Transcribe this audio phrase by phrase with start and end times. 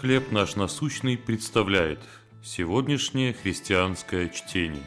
[0.00, 2.00] «Хлеб наш насущный» представляет
[2.42, 4.82] сегодняшнее христианское чтение.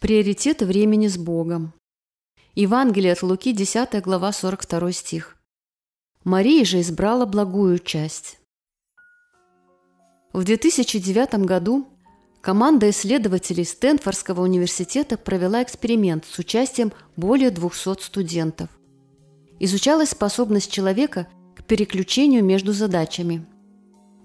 [0.00, 1.74] Приоритеты времени с Богом.
[2.54, 5.36] Евангелие от Луки, 10 глава, 42 стих.
[6.24, 8.38] Мария же избрала благую часть.
[10.32, 11.86] В 2009 году
[12.40, 18.70] команда исследователей Стэнфордского университета провела эксперимент с участием более 200 студентов–
[19.58, 23.46] изучалась способность человека к переключению между задачами.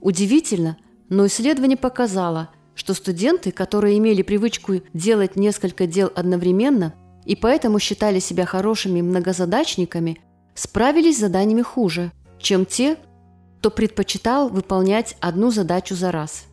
[0.02, 0.78] Удивительно,
[1.10, 6.94] но исследование показало, что студенты, которые имели привычку делать несколько дел одновременно
[7.26, 10.20] и поэтому считали себя хорошими многозадачниками,
[10.55, 12.98] справились с заданиями хуже, чем те,
[13.60, 16.46] кто предпочитал выполнять одну задачу за раз.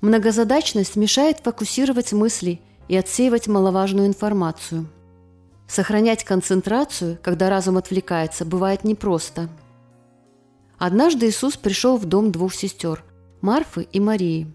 [0.00, 4.88] Многозадачность мешает фокусировать мысли и отсеивать маловажную информацию–
[5.70, 9.48] Сохранять концентрацию, когда разум отвлекается, бывает непросто.
[10.78, 13.04] Однажды Иисус пришел в дом двух сестер–
[13.40, 14.52] Марфы и Марии.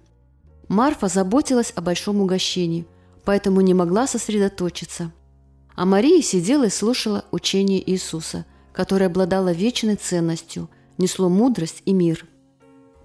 [0.68, 2.86] Марфа заботилась о большом угощении,
[3.24, 5.14] поэтому не могла сосредоточиться.
[5.74, 12.26] А Мария сидела и слушала учение Иисуса, которое обладало вечной ценностью, несло мудрость и мир.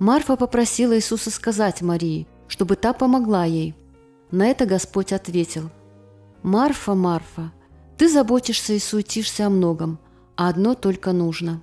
[0.00, 3.76] Марфа попросила Иисуса сказать Марии, чтобы та помогла ей.
[4.32, 5.70] На это Господь ответил–
[6.42, 7.52] «Марфа, Марфа,
[8.00, 9.98] ты заботишься и суетишься о многом,
[10.34, 11.60] а одно только нужно.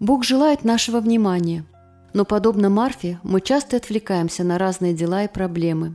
[0.00, 1.64] Бог желает нашего внимания,
[2.12, 5.94] но, подобно Марфе, мы часто отвлекаемся на разные дела и проблемы.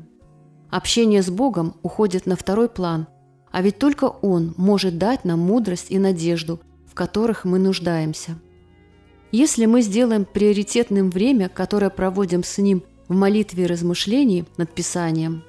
[0.70, 3.08] Общение с Богом уходит на второй план,
[3.52, 8.40] а ведь только Он может дать нам мудрость и надежду, в которых мы нуждаемся.
[9.30, 15.44] Если мы сделаем приоритетным время, которое проводим с Ним в молитве и размышлении над Писанием,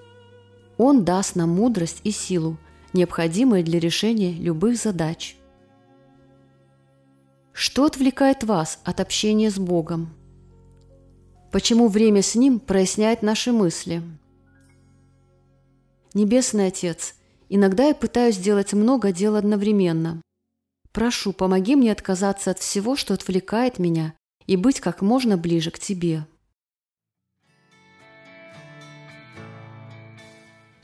[0.78, 2.58] Он даст нам мудрость и силу,
[2.97, 5.36] необходимые для решения любых задач.
[7.53, 10.11] Что отвлекает вас от общения с Богом?
[11.53, 14.03] Почему время с Ним проясняет наши мысли?
[16.12, 17.15] Небесный Отец,
[17.48, 20.20] иногда я пытаюсь сделать много дел одновременно.
[20.93, 24.15] Прошу, помоги мне отказаться от всего, что отвлекает меня,
[24.47, 26.26] и быть как можно ближе к Тебе.